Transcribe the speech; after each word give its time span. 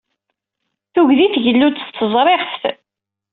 Tuggdi 0.93 1.27
tgellu-d 1.33 1.77
s 1.85 1.85
teẓriɣeft. 1.97 2.63